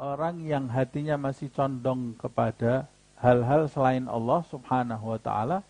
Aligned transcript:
orang 0.00 0.40
yang 0.48 0.64
hatinya 0.72 1.20
masih 1.20 1.52
condong 1.52 2.16
kepada 2.16 2.88
hal-hal 3.20 3.68
selain 3.68 4.08
Allah 4.08 4.40
Subhanahu 4.48 5.12
wa 5.12 5.20
taala 5.20 5.60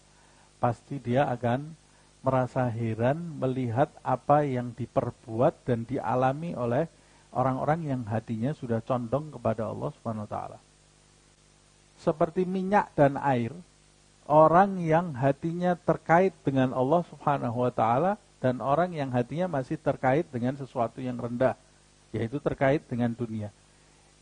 pasti 0.62 1.02
dia 1.02 1.26
akan 1.26 1.74
merasa 2.22 2.70
heran 2.70 3.18
melihat 3.42 3.90
apa 4.06 4.46
yang 4.46 4.70
diperbuat 4.70 5.66
dan 5.66 5.82
dialami 5.82 6.54
oleh 6.54 6.86
orang-orang 7.34 7.90
yang 7.90 8.02
hatinya 8.06 8.54
sudah 8.54 8.78
condong 8.86 9.34
kepada 9.34 9.66
Allah 9.66 9.90
Subhanahu 9.98 10.30
wa 10.30 10.30
taala. 10.30 10.58
Seperti 11.98 12.46
minyak 12.46 12.94
dan 12.94 13.18
air, 13.18 13.50
orang 14.30 14.78
yang 14.78 15.10
hatinya 15.18 15.74
terkait 15.74 16.32
dengan 16.46 16.70
Allah 16.70 17.02
Subhanahu 17.10 17.66
wa 17.66 17.72
taala 17.74 18.14
dan 18.38 18.62
orang 18.62 18.94
yang 18.94 19.10
hatinya 19.10 19.50
masih 19.50 19.74
terkait 19.74 20.24
dengan 20.30 20.54
sesuatu 20.54 21.02
yang 21.02 21.18
rendah, 21.18 21.58
yaitu 22.14 22.38
terkait 22.38 22.84
dengan 22.86 23.10
dunia. 23.10 23.50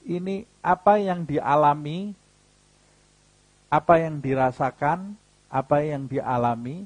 Ini 0.06 0.46
apa 0.62 1.00
yang 1.00 1.24
dialami, 1.24 2.14
apa 3.68 4.00
yang 4.00 4.20
dirasakan, 4.22 5.16
apa 5.48 5.84
yang 5.84 6.08
dialami 6.08 6.84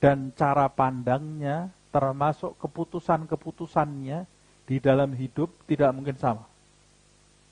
dan 0.00 0.32
cara 0.36 0.68
pandangnya 0.68 1.72
termasuk 1.88 2.58
keputusan-keputusannya 2.60 4.26
di 4.64 4.76
dalam 4.80 5.12
hidup 5.12 5.52
tidak 5.64 5.94
mungkin 5.94 6.16
sama. 6.18 6.44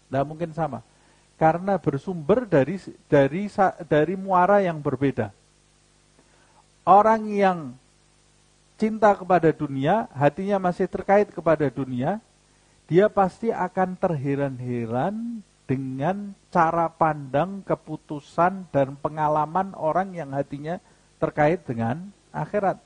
Tidak 0.09 0.25
mungkin 0.29 0.51
sama. 0.53 0.81
Karena 1.41 1.81
bersumber 1.81 2.45
dari 2.45 2.77
dari 3.09 3.49
dari 3.89 4.15
muara 4.19 4.61
yang 4.61 4.81
berbeda. 4.81 5.33
Orang 6.83 7.31
yang 7.31 7.73
cinta 8.75 9.15
kepada 9.15 9.55
dunia, 9.55 10.11
hatinya 10.11 10.59
masih 10.59 10.91
terkait 10.91 11.31
kepada 11.31 11.71
dunia, 11.71 12.19
dia 12.91 13.07
pasti 13.11 13.51
akan 13.51 13.95
terheran-heran 13.99 15.41
dengan 15.67 16.37
cara 16.53 16.91
pandang, 16.91 17.65
keputusan, 17.65 18.69
dan 18.69 18.99
pengalaman 18.99 19.73
orang 19.79 20.13
yang 20.13 20.35
hatinya 20.35 20.83
terkait 21.17 21.63
dengan 21.65 22.13
akhirat. 22.35 22.77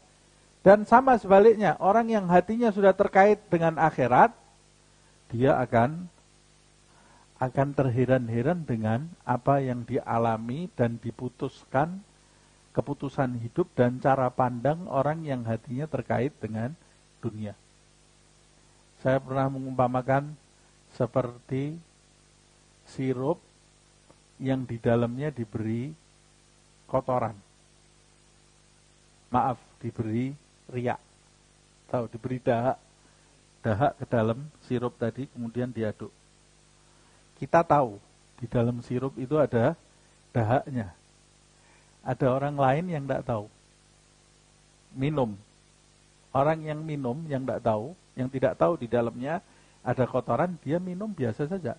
Dan 0.62 0.86
sama 0.86 1.18
sebaliknya, 1.18 1.74
orang 1.78 2.10
yang 2.10 2.26
hatinya 2.30 2.70
sudah 2.70 2.94
terkait 2.94 3.38
dengan 3.50 3.78
akhirat, 3.78 4.34
dia 5.30 5.58
akan 5.58 6.06
akan 7.36 7.68
terheran-heran 7.76 8.64
dengan 8.64 9.12
apa 9.20 9.60
yang 9.60 9.84
dialami 9.84 10.72
dan 10.72 10.96
diputuskan 10.96 12.00
keputusan 12.72 13.40
hidup 13.40 13.68
dan 13.76 14.00
cara 14.00 14.32
pandang 14.32 14.84
orang 14.88 15.24
yang 15.24 15.44
hatinya 15.44 15.84
terkait 15.84 16.32
dengan 16.40 16.72
dunia. 17.20 17.52
Saya 19.06 19.22
pernah 19.22 19.46
mengumpamakan 19.46 20.34
seperti 20.98 21.78
sirup 22.90 23.38
yang 24.42 24.66
di 24.66 24.82
dalamnya 24.82 25.30
diberi 25.30 25.94
kotoran. 26.90 27.38
Maaf 29.30 29.62
diberi 29.78 30.34
riak. 30.66 30.98
Tahu 31.86 32.10
diberi 32.10 32.42
dahak. 32.42 32.82
Dahak 33.62 33.94
ke 33.94 34.10
dalam 34.10 34.42
sirup 34.66 34.98
tadi 34.98 35.30
kemudian 35.30 35.70
diaduk. 35.70 36.10
Kita 37.38 37.62
tahu 37.62 38.02
di 38.42 38.50
dalam 38.50 38.82
sirup 38.82 39.14
itu 39.22 39.38
ada 39.38 39.78
dahaknya. 40.34 40.90
Ada 42.02 42.26
orang 42.26 42.58
lain 42.58 42.90
yang 42.90 43.06
tidak 43.06 43.22
tahu. 43.22 43.46
Minum. 44.98 45.38
Orang 46.34 46.58
yang 46.66 46.82
minum 46.82 47.22
yang 47.30 47.46
tidak 47.46 47.62
tahu 47.62 47.94
yang 48.16 48.32
tidak 48.32 48.56
tahu 48.56 48.80
di 48.80 48.88
dalamnya 48.90 49.44
ada 49.84 50.04
kotoran 50.08 50.56
dia 50.64 50.80
minum 50.80 51.12
biasa 51.12 51.46
saja 51.46 51.76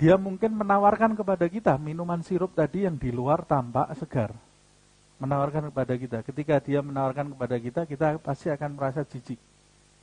dia 0.00 0.14
mungkin 0.16 0.54
menawarkan 0.54 1.18
kepada 1.18 1.44
kita 1.50 1.74
minuman 1.76 2.22
sirup 2.24 2.54
tadi 2.56 2.86
yang 2.88 2.96
di 2.96 3.10
luar 3.10 3.44
tampak 3.44 3.92
segar 3.98 4.32
menawarkan 5.16 5.72
kepada 5.72 5.94
kita. 5.96 6.18
Ketika 6.20 6.54
dia 6.60 6.80
menawarkan 6.84 7.32
kepada 7.32 7.56
kita, 7.56 7.80
kita 7.88 8.06
pasti 8.20 8.52
akan 8.52 8.76
merasa 8.76 9.00
jijik. 9.04 9.40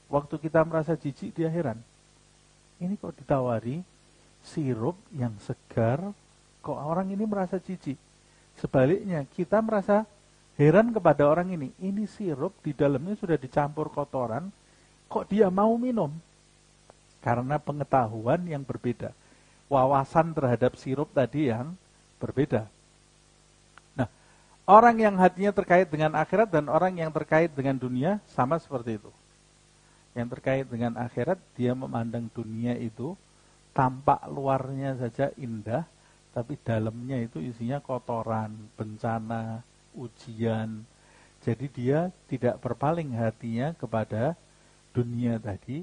Waktu 0.10 0.36
kita 0.42 0.66
merasa 0.66 0.94
jijik, 0.98 1.34
dia 1.34 1.50
heran. 1.50 1.78
Ini 2.82 2.98
kok 2.98 3.16
ditawari 3.22 3.86
sirup 4.44 4.98
yang 5.14 5.34
segar, 5.40 6.02
kok 6.60 6.78
orang 6.78 7.14
ini 7.14 7.24
merasa 7.24 7.62
jijik. 7.62 7.98
Sebaliknya, 8.58 9.26
kita 9.34 9.62
merasa 9.62 10.06
heran 10.58 10.94
kepada 10.94 11.30
orang 11.30 11.54
ini. 11.54 11.70
Ini 11.82 12.10
sirup 12.10 12.58
di 12.66 12.74
dalamnya 12.74 13.14
sudah 13.18 13.38
dicampur 13.38 13.94
kotoran, 13.94 14.50
kok 15.13 15.29
dia 15.29 15.53
mau 15.53 15.78
minum? 15.78 16.09
Karena 17.22 17.62
pengetahuan 17.62 18.41
yang 18.50 18.66
berbeda. 18.66 19.13
Wawasan 19.69 20.34
terhadap 20.34 20.74
sirup 20.81 21.13
tadi 21.13 21.53
yang 21.53 21.78
berbeda. 22.18 22.66
Orang 24.63 24.96
yang 24.96 25.19
hatinya 25.19 25.51
terkait 25.51 25.91
dengan 25.91 26.16
akhirat 26.16 26.47
dan 26.47 26.72
orang 26.72 26.96
yang 26.96 27.12
terkait 27.12 27.51
dengan 27.51 27.75
dunia 27.75 28.24
sama 28.31 28.56
seperti 28.56 28.96
itu. 28.96 29.12
Yang 30.16 30.40
terkait 30.40 30.66
dengan 30.72 30.96
akhirat 30.96 31.35
dia 31.59 31.75
memandang 31.75 32.31
dunia 32.31 32.72
itu 32.80 33.12
tampak 33.75 34.24
luarnya 34.31 34.95
saja 34.95 35.35
indah, 35.35 35.84
tapi 36.31 36.56
dalamnya 36.63 37.19
itu 37.19 37.44
isinya 37.44 37.84
kotoran, 37.84 38.56
bencana, 38.80 39.59
ujian. 39.91 40.88
Jadi 41.44 41.68
dia 41.68 42.07
tidak 42.31 42.56
berpaling 42.63 43.12
hatinya 43.19 43.75
kepada 43.75 44.40
dunia 44.94 45.42
tadi, 45.42 45.81